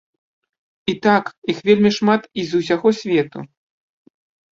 І 0.93 0.93
так, 1.05 1.25
іх 1.53 1.59
вельмі 1.67 1.91
шмат 1.97 2.21
і 2.39 2.47
з 2.53 2.63
усяго 2.63 2.87
свету. 3.01 3.39